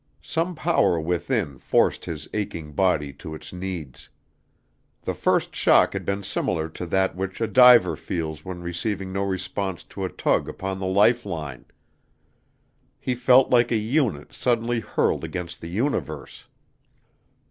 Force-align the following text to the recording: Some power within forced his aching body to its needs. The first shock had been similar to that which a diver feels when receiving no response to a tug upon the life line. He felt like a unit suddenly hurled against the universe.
Some 0.23 0.55
power 0.55 0.99
within 0.99 1.59
forced 1.59 2.05
his 2.05 2.27
aching 2.33 2.71
body 2.71 3.13
to 3.13 3.35
its 3.35 3.53
needs. 3.53 4.09
The 5.03 5.13
first 5.13 5.55
shock 5.55 5.93
had 5.93 6.05
been 6.05 6.23
similar 6.23 6.69
to 6.69 6.87
that 6.87 7.15
which 7.15 7.39
a 7.39 7.45
diver 7.45 7.95
feels 7.95 8.43
when 8.43 8.63
receiving 8.63 9.13
no 9.13 9.21
response 9.21 9.83
to 9.83 10.03
a 10.03 10.09
tug 10.09 10.49
upon 10.49 10.79
the 10.79 10.87
life 10.87 11.23
line. 11.23 11.65
He 12.99 13.13
felt 13.13 13.51
like 13.51 13.71
a 13.71 13.77
unit 13.77 14.33
suddenly 14.33 14.79
hurled 14.79 15.23
against 15.23 15.61
the 15.61 15.69
universe. 15.69 16.47